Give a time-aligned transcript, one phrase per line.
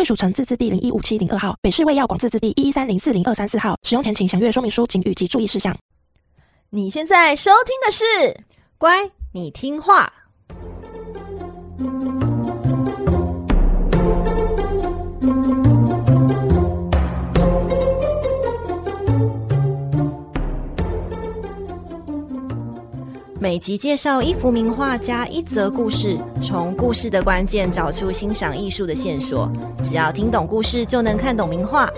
[0.00, 3.76] 卫署成字字第零一五七零二号，北市卫药广字字第一一三零四零二三四号。
[3.82, 5.76] 使用前请详阅说明书、请语及注意事项。
[6.70, 8.04] 你现在收听的是
[8.78, 10.10] 《乖，你听话》。
[23.50, 29.50] 每集介绍一幅名画加一则故事，从故事的关键找出欣赏艺术的线索。
[29.82, 31.90] 只要听懂故事，就能看懂名画。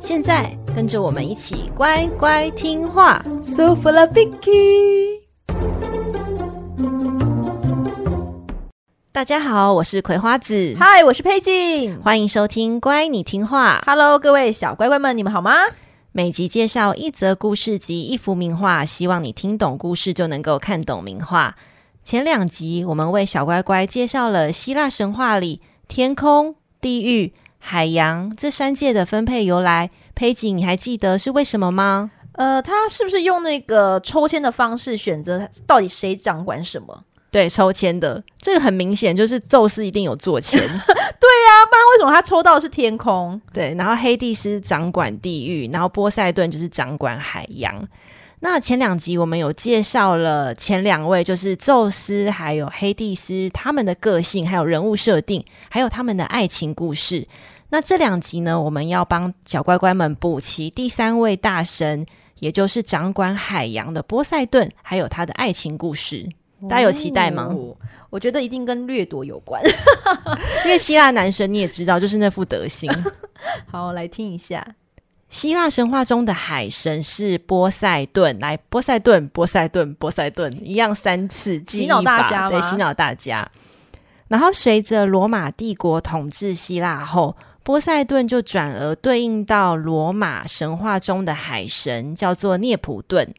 [0.00, 3.22] 现在跟着我们一起乖乖听话。
[3.42, 5.20] So for the Vicky，
[9.12, 10.74] 大家好，我是葵花子。
[10.78, 12.00] 嗨，我是佩静。
[12.00, 13.82] 欢迎收听《乖，你听话》。
[13.86, 15.52] Hello，各位小乖乖们，你们好吗？
[16.16, 21.54] 每集介绍一则故事及一幅名画，希望你听懂故事就能够看懂名画。
[22.02, 29.90] 前两集我们为小乖乖介绍了希腊神话里天空、地狱、海洋这三界的分配由来。
[30.14, 32.10] 佩景，你还记得是为什么吗？
[32.32, 37.04] 呃，他是不是用那个抽签的方式选择到底谁掌管什么？
[37.30, 43.40] 对，抽签的这个很明显就是宙斯一定有做签，对 对呀、啊，不然为什么他抽到的是天空？
[43.52, 47.86] 对，然后黑帝斯掌管地狱，然后波塞顿就是掌管海洋。
[48.40, 57.26] 那前两集我们有介绍了前两位，就是宙斯还有黑帝斯他们的个性，还有人物设定，还有他们的爱情故事。
[57.70, 62.04] 那这两集呢，我们要帮小乖乖们补齐第三位大神，
[62.38, 66.28] 也就是掌管海洋的波塞顿，还有他的爱情故事。
[66.68, 67.48] 大家有期待吗？
[67.50, 67.76] 哦，
[68.10, 69.62] 我觉得一定跟掠夺有关，
[70.64, 72.90] 因为希腊男神你也知道，就是那副德行。
[73.70, 74.66] 好，来听一下，
[75.28, 78.38] 希腊神话中的海神是波塞顿。
[78.40, 83.48] 来，波塞顿，波塞顿，波塞顿，一样三次洗脑大家，对，洗脑大家。
[84.28, 93.34] 然后随着罗马帝国统治希腊后，波塞顿就转而对应到罗马神话中的海神，叫做涅普顿。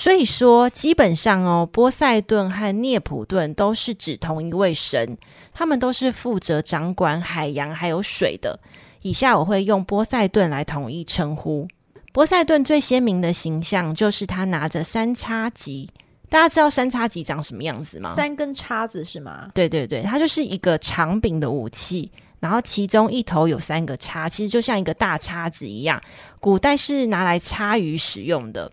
[0.00, 5.18] 所以说，基本上哦，波塞顿和涅普顿都是指同一位神，
[5.52, 8.58] 他们都是负责掌管海洋还有水的。
[9.02, 11.68] 以下我会用波塞顿来统一称呼。
[12.14, 15.90] 波塞顿最鲜明的形象就是他拿着三叉戟。
[16.30, 18.14] 大家知道三叉戟长什么样子吗？
[18.16, 19.50] 三根叉子是吗？
[19.52, 26.00] 对对对，它就是一个长柄的武器，然后其中一头有三个叉，其实就像一个大叉子一样。
[26.40, 28.70] 古代是拿来叉鱼使用的。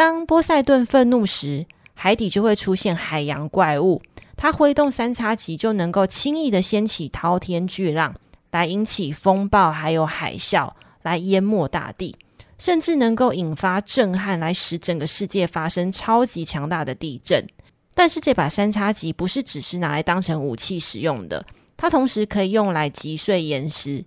[0.00, 4.00] 当波塞顿愤怒时，海底就会出现海洋怪物。
[4.34, 8.14] 他挥动三叉戟，就能够轻易的掀起滔天巨浪，
[8.50, 10.72] 来引起风暴，还有海啸，
[11.02, 12.16] 来淹没大地，
[12.56, 17.46] 甚至能够引发震撼，来使整个世界发生超级强大的地震。
[17.94, 21.44] 但是这把三叉戟不是只是拿来当成武器使用的，
[21.76, 24.02] 它同时可以用来击碎岩石。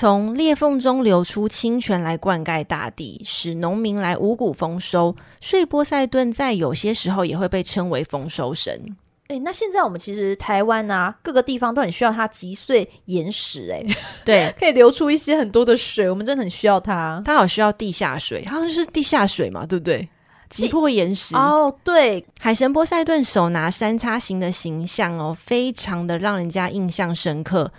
[0.00, 5.16] 从裂缝中流出清泉来灌溉大地，使农民来五谷丰收。
[5.40, 8.96] 所以波塞顿在有些时候也会被称为丰收神。
[9.26, 13.72] 诶，那现在我们其实台湾啊，各个地方都很需要它击碎岩石。
[13.72, 13.84] 哎，
[14.24, 17.20] 对， 可以流出一些很多的水，我们真的很需要它。
[17.24, 20.08] 它好需要地下水，好像是地下水嘛，对不对？
[20.48, 21.34] 击破岩石。
[21.34, 27.72] 哦，对，海神波塞顿手拿三叉形的形象哦，非常的让人家印象深刻。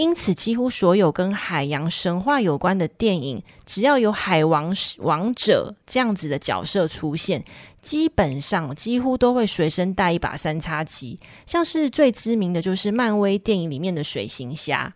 [0.00, 7.44] 因此，几乎所有跟海洋神话有关的电影，只要有海王王者这样子的角色出现，
[7.82, 11.20] 基本上几乎都会随身带一把三叉戟。
[11.44, 14.90] 像是最知名的就是漫威电影里面的水行侠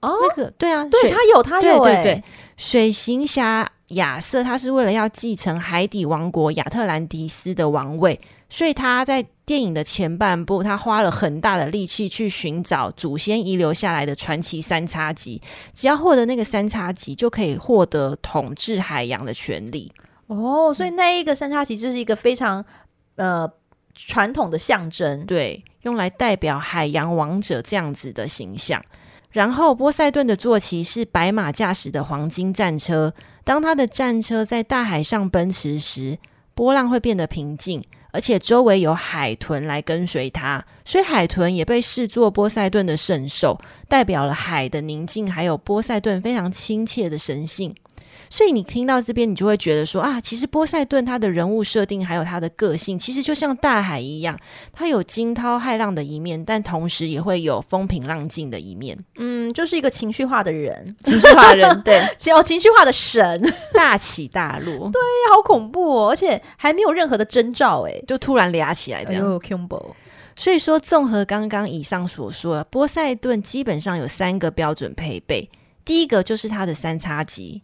[0.00, 2.24] 哦，那个对啊，对他有他有对对对，
[2.56, 8.20] 水行侠亚瑟，他是为了要继承海底王国亚特兰蒂斯的王位。
[8.52, 15.40] 所以他在电影的前半部，他花了很大的力气去寻找祖先遗留下来的传奇三叉戟。
[15.72, 19.90] 只要获得那个三叉戟，就可以获得统治海洋的权利。
[20.26, 22.62] 哦，所以那一个三叉戟就是一个非常
[23.16, 23.50] 呃
[23.94, 28.84] 传统的象征，对，用来代表海洋王者这样子的形象。
[29.30, 33.14] 然后波塞顿的坐骑是白马驾驶的黄金战车，
[33.44, 36.18] 当他的战车在大海上奔驰时，
[36.52, 37.82] 波浪会变得平静。
[38.12, 47.74] 而且周围有海豚来跟随他，所以海豚也被视作波塞顿的圣兽，代表了海的宁静，还有波塞顿非常亲切的神性。
[48.32, 54.34] 所以你听到这边，你就会觉得说啊，其实波塞顿他的人物设定还有他的个性，其实就像大海一样，
[54.72, 58.98] 他有惊涛骇浪的一面，但同时也会有风平浪静的一面。
[59.16, 62.00] 嗯，就是一个情绪化的人，情绪化的人， 对，
[62.34, 63.38] 哦，情绪化的神，
[63.74, 65.00] 大起大落， 对，
[65.30, 69.22] 好恐怖哦，而且还没有任何的征兆，哎，就突然俩起来这样。
[69.22, 69.26] 哎、
[70.34, 75.50] 所以说，综合刚刚以上所说，波塞顿基本上有三个标准配备，
[75.84, 77.60] 第一个就是他的三叉戟。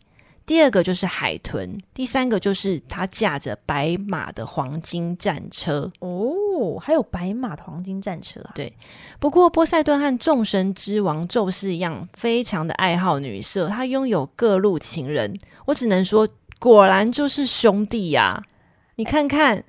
[0.48, 8.52] 第二个就是海豚，第三个就是他驾着白马的黄金战车哦，还有白马的黄金战车啊。
[8.54, 8.72] 对，
[9.20, 15.38] 不过波塞顿和众神之王宙斯一样，非常的爱好女色，他拥有各路情人。
[15.66, 16.26] 我只能说，
[16.58, 18.42] 果然就是兄弟呀！
[18.96, 19.62] 你看看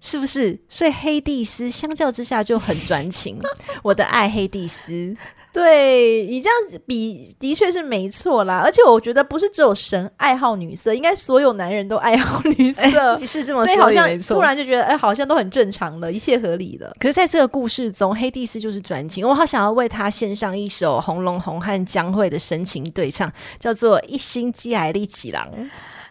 [0.00, 0.60] 是不是？
[0.68, 3.40] 所以黑蒂斯相较之下就很专情。
[3.82, 5.16] 我的爱黑蒂斯。
[5.56, 12.82] 对，你这样子比的确是没错啦，而且我觉得不是只有神爱好女色，应该所有男人都爱好女色，
[13.16, 16.94] 欸、是这么说，所以好像突然就觉得，哎、欸，好像都很正常了，一切合理了。
[17.00, 25.40] 可是在这个故事中，黑帝斯就是专情，我好想要为他献上一首红龙红和江蕙的深情对唱，叫做《一心寄爱你一人》。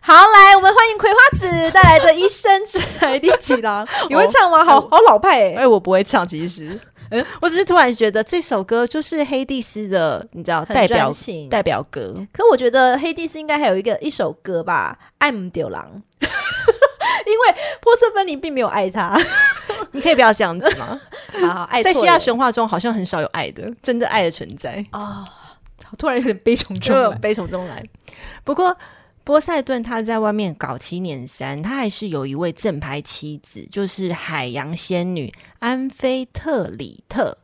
[0.01, 3.62] 好，来，我们欢迎葵花子带来的《一生只爱你一人》，
[4.09, 4.62] 你会唱吗？
[4.62, 6.80] 哦、好好老派哎、欸，哎，我不会唱，其实。
[7.12, 11.12] 嗯，我只是突然觉得这首歌就是黑蒂斯的，你知道代表
[11.50, 12.16] 代表歌。
[12.31, 19.18] 可我觉得黑蒂斯应该还有一个一首歌吧，《爱唔丢狼》， 因为波瑟芬尼并没有爱他。
[19.92, 21.00] 你可以不要这样子吗？
[21.40, 25.28] 好好，爱在希腊神话中好像很少有爱的，真的爱的存在啊、哦！
[25.98, 27.84] 突然有点悲从中来，悲从中来。
[28.44, 28.75] 不过。
[29.25, 37.36] 波塞顿他在外面搞七捻三，他还是有一位正牌妻子，就是海洋仙女安菲特里特，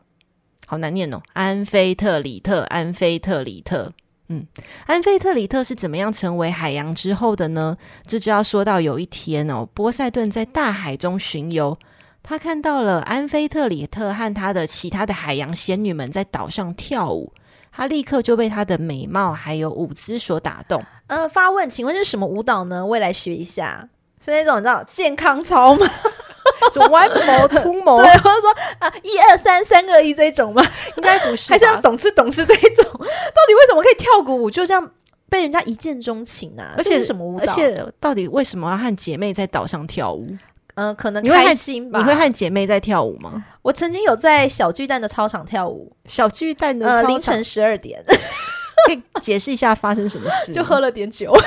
[0.67, 3.91] 好难念哦，安菲特里特，安菲特里特，
[4.27, 4.45] 嗯，
[4.85, 7.75] 安菲特里特是怎么样成为海洋之后的呢？
[8.05, 11.75] 这就要说到有一天哦，波塞顿在大海中巡游，
[12.21, 17.33] 他看到了安菲特里特和他的其他的海洋仙女们在岛上跳舞。
[17.71, 20.83] 他立刻就被她的美貌还有舞姿所打动。
[21.07, 22.85] 呃，发问，请问是什么舞蹈呢？
[22.85, 23.87] 我也来学一下，
[24.23, 25.87] 是那种你知道健康操吗？
[26.71, 30.63] 就弯头突模，对，或者说啊，一二三，三个一这种吗？
[30.95, 32.85] 应该不是，还是像懂吃懂吃这一种？
[32.93, 34.91] 到底为什么可以跳个舞就这样
[35.29, 36.73] 被人家一见钟情呢、啊？
[36.77, 37.43] 而且是什么舞蹈？
[37.43, 40.27] 而且到底为什么要和姐妹在岛上跳舞？
[40.75, 41.99] 嗯、呃，可能开心吧。
[41.99, 43.45] 你会和姐妹在跳舞吗？
[43.61, 45.95] 我曾经有在小巨蛋的操场跳舞。
[46.05, 48.03] 小巨蛋的操场、呃、凌晨十二点，
[48.87, 50.51] 可以解释一下发生什么事？
[50.53, 51.31] 就喝了点酒。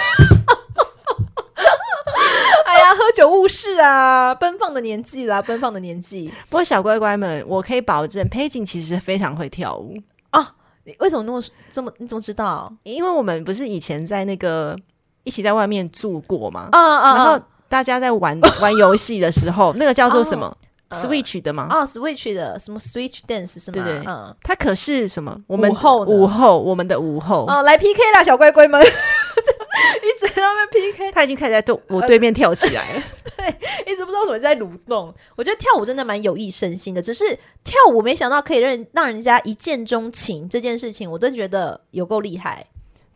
[2.67, 4.35] 哎呀，喝酒误事啊！
[4.35, 6.33] 奔放的年纪啦，奔放的年纪。
[6.49, 9.97] 不过小乖乖们，我可以保证，佩锦其实非常会跳舞
[10.31, 10.55] 啊！
[10.85, 11.41] 你为什么那么
[11.71, 11.93] 这么？
[11.99, 12.73] 你怎么知道？
[12.83, 14.77] 因为我们不是以前在那个
[15.23, 16.69] 一起在外面住过吗？
[16.73, 17.41] 嗯嗯，嗯，然后。
[17.75, 20.57] 大家在玩 玩游戏的时候，那个叫做什么、
[20.91, 21.67] oh, Switch 的吗？
[21.69, 23.75] 哦、oh,，Switch 的什么 Switch Dance 是吗？
[23.75, 25.37] 对对，嗯，它可是什么？
[25.49, 33.03] 我们午后午后，我们的午后哦，来 PK 啦，小乖乖们， 一直在那边 PK，他已经开始在对我对面跳起来了，
[33.37, 35.13] 对，一直不知道怎么在蠕动。
[35.35, 42.65] 我觉得跳舞真的蛮有益身心的，只是跳舞没想到可以让让人家一见钟情这件事情，我真的觉得有够厉害。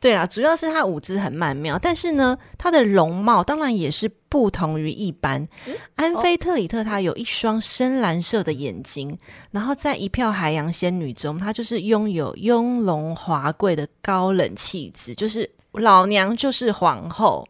[0.01, 5.43] 对啊，主要是她舞姿很曼妙，但是呢，她的容貌当然也是不同于一般。
[5.67, 9.19] 嗯、安菲特里特她有一双深蓝色的眼睛，哦、
[9.51, 17.47] 然后在一票海洋仙女中，她就是拥有雍容华贵的高冷气质，就是老娘就是皇后，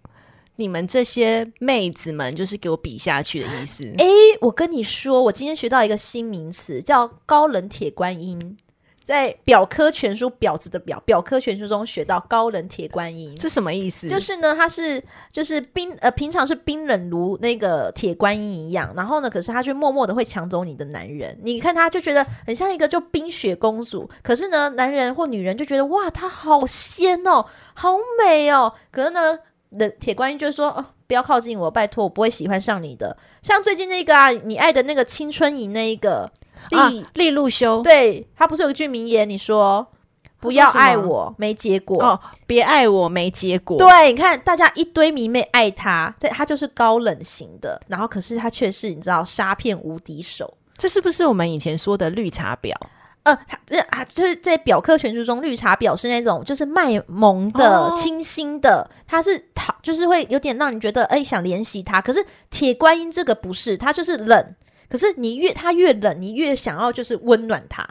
[0.57, 3.85] 你们这些妹子们就是给我比下去的意思。
[3.99, 4.07] 诶，
[4.41, 8.57] 我跟你说，我今天学到一个新名词，叫高冷铁观音。
[9.09, 14.07] 在表科全书婊子的表表科全书中学到高冷铁观音，是什么意思？
[14.07, 21.35] 就是呢，他是就是冰呃，平常是冰冷如那个铁观音一样，然后呢，可是他却默默的会抢走你的男人。
[21.43, 28.75] 你看他就觉得很像一个就冰雪公主，可是呢，男人或女人就觉得哇，她好仙哦，好美哦。
[28.91, 29.39] 可是呢，
[29.79, 33.17] 的铁观音就说哦，不要靠近我，拜托，我不会喜欢上你的。
[33.41, 36.31] 像最近那个啊，你爱的那个青春营那一个。
[36.71, 39.29] 利利路修，对，他不是有一句名言？
[39.29, 39.87] 你说
[40.41, 43.77] 不要爱我，没结果哦，别爱我，没结果。
[43.77, 52.73] 对，你看大家一堆迷妹爱他，这他就是高冷型的，然后可是他却是你知道杀骗无敌手，这是不是我们以前说的绿茶婊？
[53.25, 62.01] 呃，这啊，就是在表科全书中，绿茶婊是那种就是卖萌的、哦、清新的，他是讨，就是会有点让你觉得哎想怜惜他。
[62.01, 64.55] 可是铁观音这个不是，他就是冷。
[64.89, 67.87] 可是你越它越冷，你越想要就是温暖它。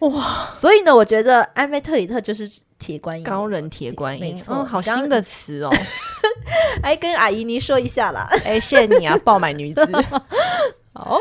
[0.00, 0.48] 哇！
[0.50, 5.70] 所以呢，我觉得安菲特里特就是铁观音，高冷铁观音，没错、哦，好新的词哦。
[6.82, 8.26] 哎，跟阿姨您说一下啦。
[8.44, 9.86] 哎，谢谢你啊， 爆买女子。
[10.94, 11.20] 好。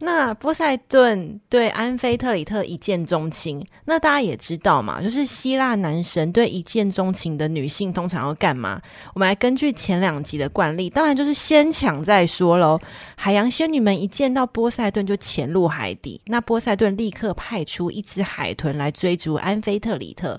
[0.00, 8.80] 那波塞顿对安菲特里特一见钟情，那大家也知道嘛，就是希腊男神对一见钟情的女性通常要干嘛？
[9.14, 12.78] 我们来根据前两集的惯例，当然就是先抢再说喽。
[13.16, 20.38] 海洋仙女们一见到波塞顿就潜入海底，那波塞顿立刻派出一只海豚来追逐安菲特里特。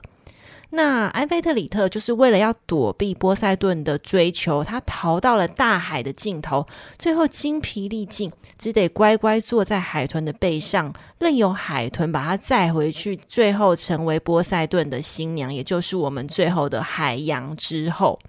[0.72, 6.68] 那安菲特里特就是为了要躲避波塞顿的追求，他逃到了大海的尽头，
[7.00, 18.20] 最后精疲力尽，只得乖乖坐在海豚的背上，任由海豚把他载回去，最后成为波塞顿的新娘，也就是我们最后的海洋之后。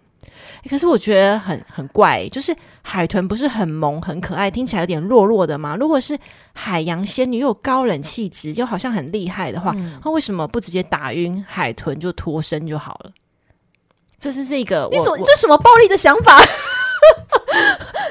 [0.70, 2.54] 可是我觉得很很怪，就是
[2.90, 5.76] 海豚不是很萌很可爱，听起来有点弱弱的吗？
[5.76, 6.18] 如果是
[6.54, 13.10] 海洋仙女又有高冷气质，又好像很厉害的话，那、嗯、为什么不直接打晕海豚就脱身就好了？
[14.18, 16.40] 这是这个，你怎么这什么暴力的想法？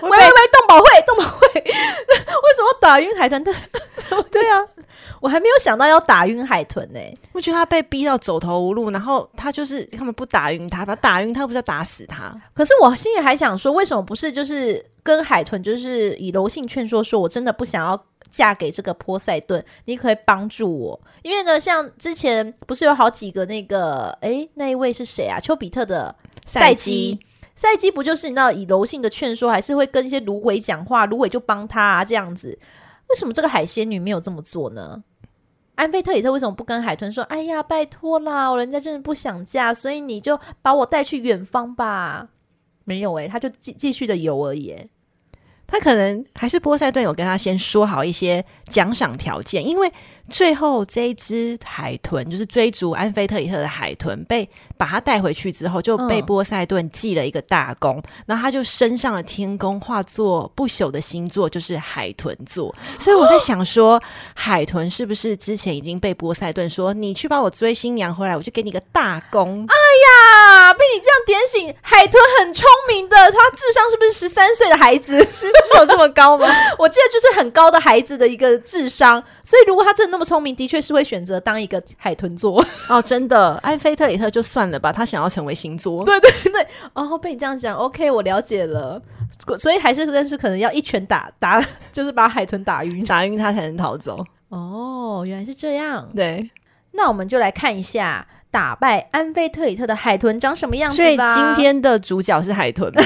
[0.01, 3.43] 喂喂喂，动保会 动保会， 为什么打晕海豚？
[3.43, 4.63] 对啊。
[5.19, 12.31] 我还没有想到要打晕海豚呢、欸，我觉得他被逼到走投无路，然后他就是他们不打晕他，把他打晕他又不是要打死他。
[12.53, 17.99] 可是我心里还想说，为什么不是就是跟海豚就是以柔性劝说，说我真的不想要
[18.29, 20.99] 嫁给这个波塞顿，你可以帮助我？
[21.23, 25.39] 因为呢，像之前不是有好几个那个，诶，那一位是谁啊？
[25.39, 27.19] 丘比特的赛姬，
[27.57, 32.57] 赛季不就是你知道以柔性的劝说，还是会跟一些芦苇讲话，芦苇就帮他啊这样子。
[33.09, 35.03] 为什么这个海仙女没有这么做呢？
[35.75, 42.29] 安菲特里特为什么不跟海豚说：“哎呀，拜托啦，人家真的不想嫁，所以你就把我带去远方吧。”
[42.85, 44.75] 没有诶、他就继继续的游而已。
[45.67, 49.91] 他可能还是波塞顿有跟他先说好一些奖赏条件，因为。
[50.29, 62.75] 最后，这一只海豚就是追逐安菲特里特的海豚，被把他带回去之后，就被波塞顿记了一个大功，嗯、然后他就升上了天宫，化作不朽的星座，就是海豚座。
[63.00, 64.01] 所以我在想说，哦、
[64.33, 69.65] 海豚是不是之前已经被波塞顿说，你去帮我追新娘回来，我就给你个大功？
[69.69, 69.75] 哎
[70.65, 75.17] 呀，被你这样点醒，海豚很聪明的，他智商是不是十三岁的孩子？
[75.63, 76.47] 是有这么高吗？
[76.77, 80.17] 我记得就是很高的孩子的一个智商，所以如果他真的。
[80.17, 82.99] 那么聪明，的确是会选择当一个海豚座 哦。
[82.99, 86.03] 真的，安菲特里特就算了吧，他想要成为星座。
[86.09, 88.99] 对对对，哦，被你这样讲，OK，我了解了。
[89.59, 94.25] 所以还是认识，可能要一拳打打，就是把海豚打晕，打晕他才能逃走。
[94.49, 96.09] 哦，原来是这样。
[96.15, 96.49] 对，
[96.93, 101.35] 那我们就来看一下打败安菲特里特的海豚长什么样子吧。
[101.35, 103.03] 所以今天的主角是海豚吗？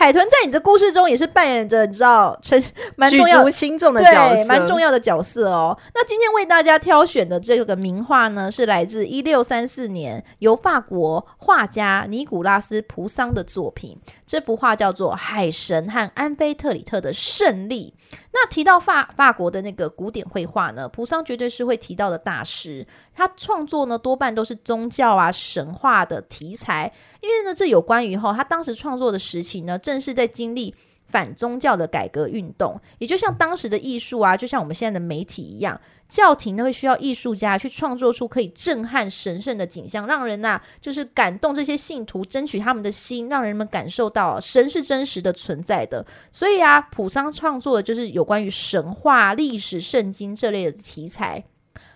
[0.00, 2.58] 海豚在你的故事中也是扮演着你知道成
[2.96, 5.78] 蛮重要、轻重的角色，对，蛮重要的角色哦。
[5.94, 13.94] 那今天为大家挑选的这个名画呢，是来自一六三四年由法国画家尼古拉斯·普桑的作品。
[14.26, 17.92] 这幅画叫做《海神和安菲特里特的胜利》。
[18.32, 22.86] 那提到法法国的那个古典绘画呢，普桑绝对是会提到的大师。
[23.14, 26.90] 他创作呢多半都是宗教啊、神话的题材，
[27.20, 30.74] 因为呢这有关于后他当时创作的时期呢，正是在经历
[31.06, 35.80] 反宗教的改革运动，也就像当时的艺术啊，就像我们现在的媒体一样。
[36.08, 46.04] 教廷呢会需要艺术家去创作出可以震撼神圣的景象，让人呐、就是感动这些信徒，争取他们的心，让人们感受到神是真实的存在的。
[46.32, 51.44] 所以啊，普桑创作的就是有关于神话、历史、圣经这类的题材。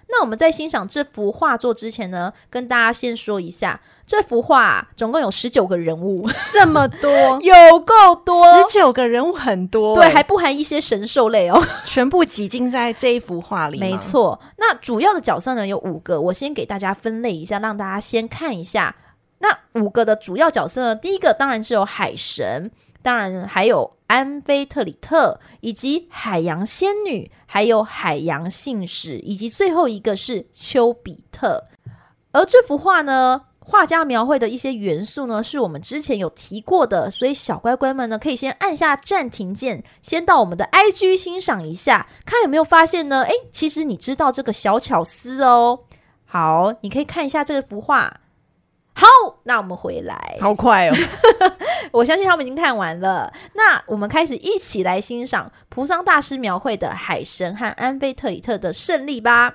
[0.09, 7.11] 那我们在欣赏这幅画作之前呢，跟大家先说一下，这幅画总共有十九个人物， 这么多，
[7.43, 13.79] 有够多，十九个人物很多，对，还不含一些神兽类哦， 全部挤进在这一幅画里。
[13.81, 18.95] 没错，那主要的角色呢有五个，我先给大家分类一下，让大家先看一下。
[19.39, 22.71] 那五个的主要角色呢，第一个当然是有海神。
[23.05, 31.65] 当然还有安菲特里特，以及海洋仙女，还有海洋信使，以及最后一个是丘比特。
[32.33, 43.25] 而这幅画呢，画家描绘的一些元素呢，是我们之前有提过的，所以小乖乖们呢，可以先按下暂停键，先到我们的 IG 欣赏一下，看有没有发现呢？
[43.25, 45.81] 诶，其实你知道这个小巧思哦。
[46.25, 48.21] 好，你可以看一下这幅画。
[48.97, 49.07] 好，
[49.43, 50.39] 那我们回来。
[50.41, 50.95] 好快哦！
[51.95, 53.33] 我相信他们已经看完了。
[53.55, 59.55] 那我们开始一起来欣赏普桑大师描绘的海神和安菲特里特的胜利吧。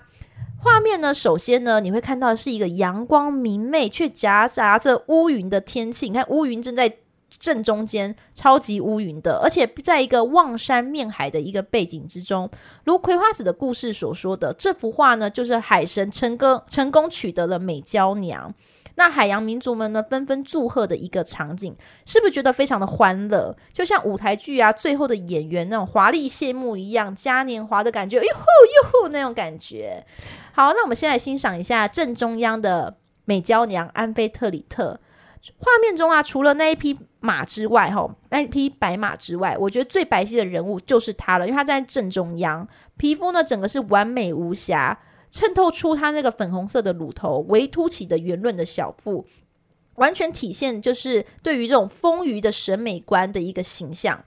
[0.61, 6.07] 画面呢，首先呢，你会看到是一个阳光明媚却夹杂着乌云的天气。
[6.07, 6.97] 你看乌云正在
[7.39, 12.49] 正中间，超级乌云的，而且在一个望山面海的一个背景之中。
[12.85, 18.53] 如葵花子的故事所说的，这幅画呢，就是海神成功成功取得了美娇娘。
[18.99, 21.73] 那海洋民族们呢，纷纷祝贺的一个场景，
[22.05, 23.55] 是不是觉得非常的欢乐？
[23.71, 30.05] 就像舞台剧啊，最后的演员那种华丽谢幕一样，嘉年华的感觉，哟呼哟呼那种感觉。
[30.51, 34.99] 好，那我们先来欣赏一下正中央的美娇娘安菲特里特。
[35.59, 44.99] 画面中啊，除了那一匹马之外，哈，那一匹白马之外，我觉得最白皙的人物就是她了，因为她在正中央，皮肤呢整个是完美无瑕。
[45.31, 49.25] 衬透出她那个粉红色的乳头，微凸起的圆润的小腹，
[49.95, 54.23] 完全体现就是对于这种丰腴的审美观的一个形象。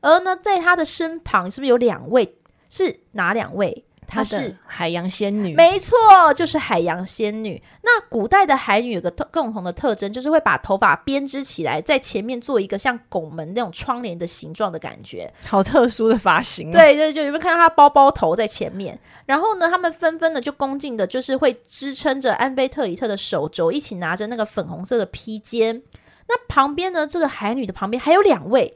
[0.00, 2.36] 而呢，在他的身旁，是不是有两位？
[2.68, 3.84] 是哪两位？
[4.06, 5.96] 她是海洋仙女，没错，
[6.34, 7.62] 就是海洋仙女。
[7.82, 16.72] 那古代的海女有个特共同的特征，就是会把头发编织起来，在前面做一个像拱门那种窗帘的形状的感觉，好特殊的发型啊。
[16.72, 18.98] 对对，就有没有看到她包包头在前面？
[19.26, 25.82] 然后呢，他们纷纷的就恭敬的，就是会支撑着安菲特里特的手肘，一起拿着那个粉红色的披肩。
[26.26, 28.74] 那旁边呢，这个海女的旁边还有两位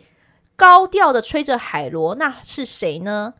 [0.54, 3.34] 高调的吹着海螺，那是谁呢？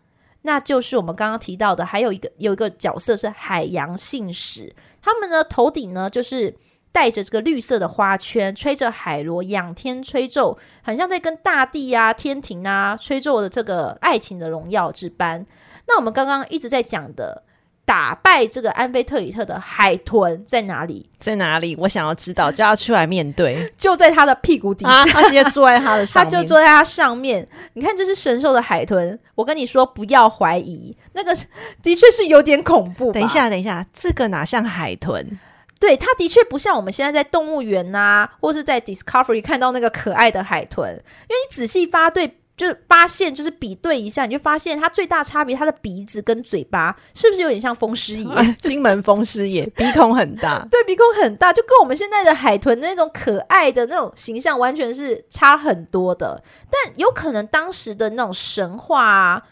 [0.48, 6.56] 那就是我们刚刚提到的，还有一个有一个角色是海洋信使，他们呢头顶呢就是
[6.90, 15.44] 带着这个绿色的花圈，吹着海螺，仰天吹奏，很像在跟大地啊、天庭啊吹奏的这个爱情的荣耀之般。
[15.86, 17.44] 那我们刚刚一直在讲的。
[17.88, 21.08] 打败这个安菲特里特的海豚在哪里？
[21.18, 21.74] 在哪里？
[21.76, 23.72] 我想要知道，叫他出来面对。
[23.78, 27.48] 就在他的屁股底下，啊、他直接坐在他的 上面，他就坐在他上面。
[27.72, 29.18] 你看，这是神兽的海豚。
[29.34, 31.34] 我跟你说，不要怀疑，那个
[31.82, 33.10] 的确是有点恐怖。
[33.10, 35.38] 等一下，等一下，这个哪像海豚？
[35.80, 42.34] 对，它的确不像我们现在在动物园呐、啊，或是在 Discovery 看到那个可爱的海豚，因为你仔细发对。
[42.58, 48.28] 就是发现，就是比对一下，你就发现它最大差别，它的鼻子跟嘴巴是不是有点像风狮爷？
[48.60, 56.42] 金门风狮爷 鼻孔很大，对，鼻孔很大，就跟我们现在的海豚那种可爱的那种形象完全是差很多的。
[56.68, 59.42] 但有可能当时的那种神话啊，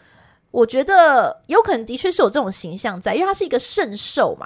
[0.51, 4.45] 我觉得有可能的确是有这种形象在，因为它是一个圣兽嘛，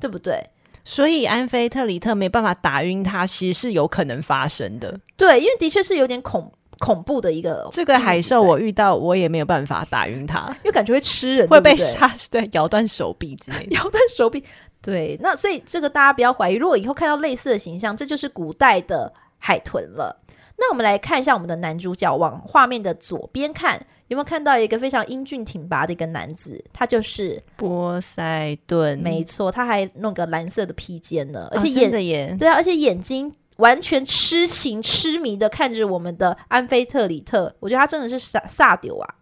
[0.00, 0.50] 对不对？
[0.84, 4.98] 所以安菲特里特没办法打晕它，其实是有可能发生的。
[5.16, 6.52] 对，因为的确是有点恐。
[6.80, 14.42] 恐怖的一个这个海兽，我遇到我也没有办法打晕它， 因为感觉会吃人，会被杀，对，咬断手臂之类的， 咬断手臂。
[14.82, 20.18] 对，那所以这个大家不要怀疑，如果以后看到类似的形象，这就是古代的海豚了。
[20.56, 26.62] 那我们来看一下我们的男主角，往画面的左边看，有没有看到一个非常英俊挺拔的一个男子？
[26.72, 33.30] 他就是波塞顿，没错，他还弄个蓝色的披肩呢，而且眼、啊、对啊，而且眼睛。
[33.60, 39.14] 完全痴情痴迷的看着我们的安菲特里特，我觉得他真的是傻傻丢啊。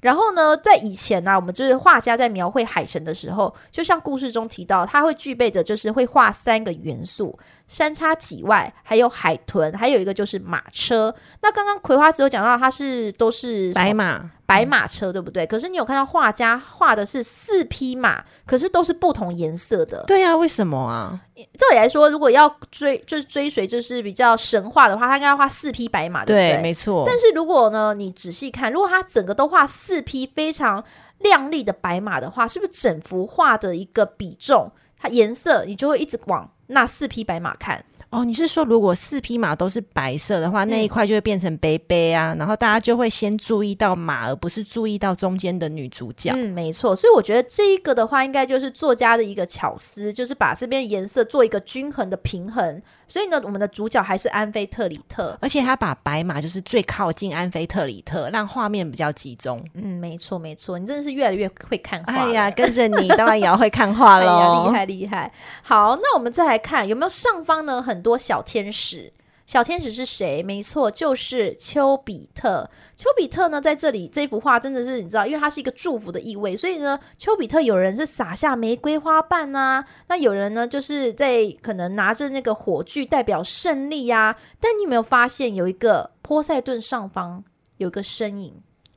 [0.00, 7.36] 然后呢，在以前呢、我们就是画家在描绘海神的时候，就像故事中提到，他会具备的就是会画三个元素：
[7.68, 11.14] 三叉戟外，还有海豚，还有一个就是马车。
[11.42, 14.30] 那刚刚葵花只有讲到，它是都是白马。
[14.46, 15.46] 白马车对不对？
[15.46, 20.02] 可是你有看到画家画的是四匹马，可是都是不同颜色的。
[20.06, 21.20] 对呀、啊，为什么啊？
[21.36, 26.52] 照理来说，如果要追就是追随就是比较神话的话，他应该要画四匹白马，对不对？
[26.54, 27.04] 对，没错。
[27.06, 30.82] 但是如果呢，你仔细看，如果他整个都画四匹非常
[31.18, 37.84] 亮丽的白马的话，是不是整幅画的一个比重，它颜色你就会一直往那四匹白马看？
[38.10, 46.30] 哦，你是说如果四匹马都是白色的话，嗯、那一块就会变成杯杯啊，然后大家就会先注意到马，而不是注意到中间的女主角。
[46.34, 46.96] 嗯，没错。
[46.96, 52.80] 所以我觉得这一个的话，应该就是作家的一个巧思，就是把这边颜色做一个均衡的平衡。
[53.08, 59.64] 所以呢，我们的主角还是安菲特里特，而且他把白马就是最靠近安菲特里特，让画面比较集中。
[59.74, 62.12] 嗯，没错没错，你真的是越来越会看画。
[62.12, 65.32] 哎呀，跟着你当然也要会看画 喽、哎，厉害厉害。
[65.62, 67.82] 好，那我们再来看有没有上方呢？
[67.82, 69.12] 很多小天使。
[69.48, 70.42] 小天使是谁？
[70.42, 72.68] 没错，就是丘比特。
[72.98, 84.38] 丘比特呢，在这里这幅画真的是你知道，因为它是一个祝福的意味，所以呢，丘比特有人是撒下玫瑰花瓣啊，那有人呢就是在可能拿着那个火炬代表胜利呀、啊。
[84.60, 87.42] 但你有没有发现有一个波塞顿上方
[87.78, 88.52] 有一个身影？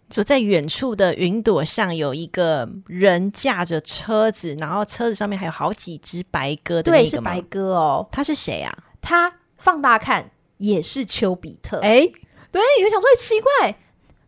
[0.10, 7.06] 就在远处的云朵上有一个人驾着车子，然后车子上面还有好几只白鸽的那个吗？
[7.06, 8.06] 对，是白鸽哦。
[8.12, 8.78] 他是谁啊？
[9.00, 10.30] 他放大看。
[10.62, 12.14] 也是丘比特，哎、欸，
[12.52, 13.76] 对，有想说，奇怪，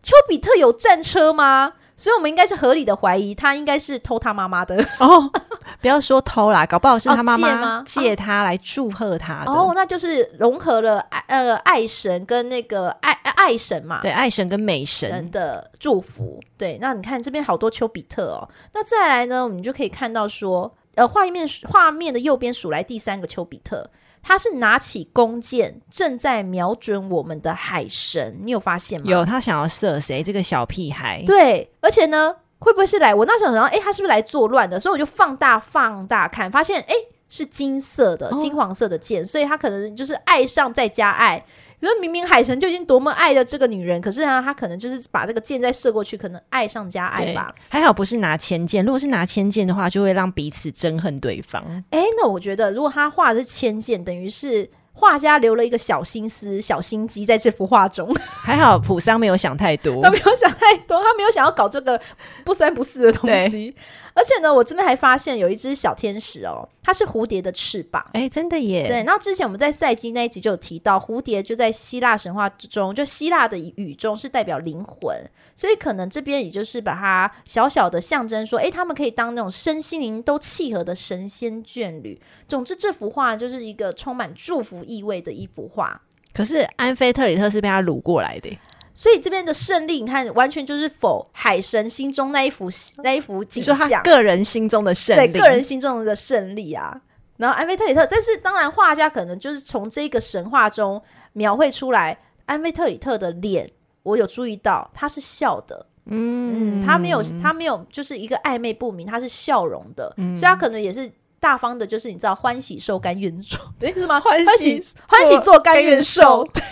[0.02, 1.74] 丘比特有战车吗？
[1.96, 5.32] 所以，我们应该是合理的怀疑，他应该是偷他妈妈的哦。
[5.80, 9.52] 不要说偷啦，搞不好是他妈妈哦借他来祝贺他的。
[9.52, 16.42] 哦，那就是融合了爱呃爱神跟那个爱爱神嘛，对，爱神跟美神，的祝福。
[16.58, 18.50] 对，那你看这边好多丘比特哦。
[18.74, 23.88] 那再来呢，我们就可以看到说，呃，画面画面的右边数来第三个丘比特，
[24.24, 28.40] 他是拿起弓箭，正在瞄准我们的海神。
[28.42, 29.06] 你有发现吗？
[29.08, 30.24] 有他想要射谁？
[30.24, 31.22] 这个小屁孩。
[31.28, 33.14] 对，而且呢，会不会是来？
[33.14, 34.80] 我那时候想说，哎，他是不是来作乱的？
[34.80, 36.96] 所以我就放大放大看，发现哎
[37.28, 41.44] 是金色的、哦金黄色的箭，所以他可能就是爱上再加爱。
[41.84, 47.54] 可是明明海神就已经多么爱的这个女人，可是呢，他可能就是把这个箭再射过去，可能爱上加爱吧。
[47.68, 51.62] 还好不是拿千箭，如果是拿千箭的话，就会让彼此憎恨对方。
[51.90, 58.14] 哎，那我觉得如果他画的是千箭，等于是画家留了一个小心思、小心机在这幅画中。
[58.44, 60.10] 还好普桑没有想太多他。
[60.10, 62.00] 没有想太多，他没有想要搞这个
[62.44, 63.76] 不三不四的东西。
[64.16, 68.06] 而且呢，我这边还发现有一只小天使哦，它是蝴蝶的翅膀。
[68.14, 68.88] 哎，真的耶！
[68.88, 75.18] 对，然后之前我们在赛季那一集就有提到，蝴蝶就在希腊神话之中，就希腊的语中是代表灵魂，
[75.56, 82.22] 所以可能这边也就是把它小小的象征说，哎，他们可以当那种身心灵都契合的神仙眷侣。
[82.48, 86.02] 总之，这幅画就是一个充满祝福意味的一幅画。
[86.34, 88.50] 可是安菲特里特是被他掳过来的。
[88.50, 88.60] 耶，
[88.94, 92.68] 所以这边的胜利，你看，完全就是否海神心中那一幅
[93.04, 97.00] 那一幅景象，个人心中的胜对利，个人心中的胜利啊。
[97.38, 101.02] 然后安菲特里特，但是当然画家可能就是从这个神话中
[101.34, 103.70] 描绘出来安菲特里特的脸，
[104.04, 106.82] 我有注意到他是笑的，嗯。
[106.82, 110.36] 嗯，他没有他没有就是一个暧昧不明，他是笑容的，嗯。
[110.36, 111.12] 所以他可能也是
[111.44, 114.18] 大方的，就是你知道欢喜受甘愿受， 对是吗？
[114.22, 116.64] 欢欢喜喜欢喜做甘愿受，甘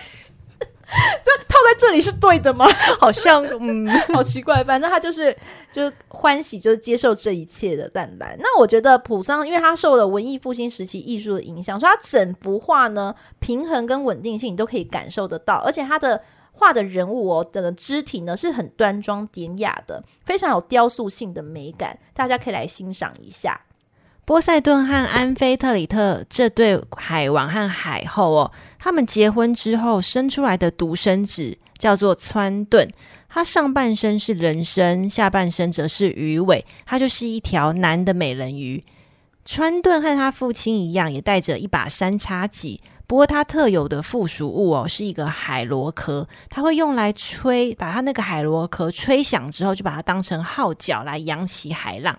[1.24, 2.66] 这套在这里是对的吗？
[3.00, 5.36] 好像嗯，好奇怪，反正他就是
[5.74, 8.34] 就是欢喜，就是接受这一切的淡淡。
[8.40, 16.22] 那我觉得普桑，因为他受了文艺复兴时期艺术的影响，所以他整幅画呢，平衡跟稳定性你都可以感受得到，而且他的
[16.54, 23.60] 画的人物哦，整个肢体呢是很端庄典雅的，非常有雕塑性的美感，大家可以来欣赏一下。
[24.24, 32.90] 波塞顿和安菲特里特这对海王和海后哦，他们结婚之后生出来的独生子叫做川顿，
[33.28, 38.84] 他上半身是人身，下半身则是鱼尾，他就是一条男的美人鱼。
[39.44, 52.18] 川顿和他父亲一样，也带着一把三叉戟，不过他特有的附属物哦，是一个海螺壳，他会用来吹，把他那个海螺壳吹响之后，就把它当成号角来扬起海浪。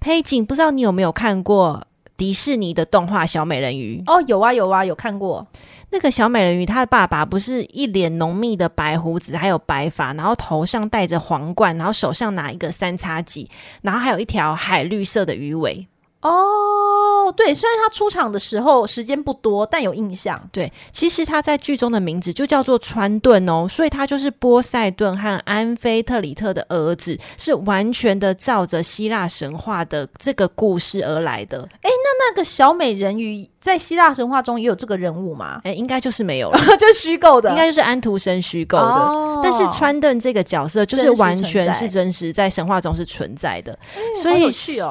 [0.00, 4.02] 佩锦，不知道你有没有看过迪士尼的动画《小美人鱼》？
[4.12, 5.46] 哦，有啊有啊，有看过。
[5.90, 13.48] 那个小美人鱼，她的爸爸不是一脸浓密的白胡子，还有白发，然后头上戴着皇冠，然后手上拿一个三叉戟，
[13.82, 15.86] 然后还有一条海绿色的鱼尾。
[16.26, 20.36] 哦，对，虽然他出场的时候时间不多，但有印象。
[20.50, 31.68] 对，其实他在剧中的名字就叫做川顿哦，所以他就是波塞顿和安菲特里特的儿子，是完全的照着希腊神话的这个故事而来的。
[32.06, 35.60] 那那个小美人鱼在希腊神话中也有这个人物吗？
[35.64, 38.84] 哎，应该就是没有了， 就是虚构的，应该就是安徒生虚构的。
[38.84, 43.78] 哦、但是川顿这个角色就是完全是真实，在神话中是存在的，
[44.22, 44.46] 所以。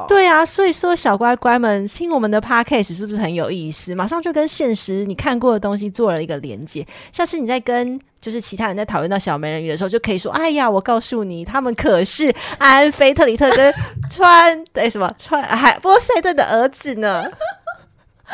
[0.08, 3.96] 对啊，所以说小乖乖们听我们的 podcast 是不是很有意思？
[3.96, 6.86] 马上就跟现实你看过的东西做了一个连接。
[7.12, 13.72] 下次你再跟就是其他人在讨论到小美人鱼的时候，就可以说：“哎呀，我告诉你，他们可是安菲特里特跟
[14.10, 17.24] 川哎什么川海波塞顿的儿子呢。”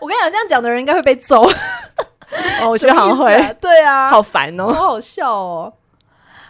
[0.00, 1.42] 我跟你讲，这样讲的人应该会被揍。
[2.62, 5.72] 哦，我觉得好像会， 啊对啊，好烦哦，好好笑哦。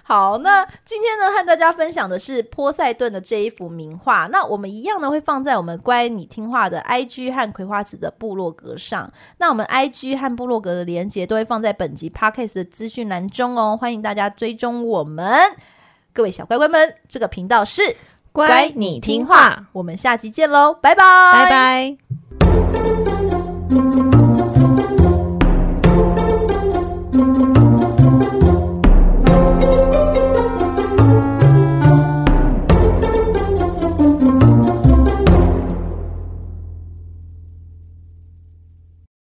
[0.09, 4.29] 好，那今天呢，和大家分享的是波塞顿的这一幅名画。
[4.31, 9.13] 那我们一样呢，会放在我们乖你听话的 IG 和葵花子的部落格上。
[9.39, 13.77] 那我们 IG 和部落格的连接都会放在本集 Podcast 的资讯栏中哦。
[13.77, 15.37] 欢迎大家追踪我们，
[16.13, 17.97] 各位小乖乖们，这个频道是
[18.31, 21.97] 乖你听话，我们下集见喽，拜拜，拜拜。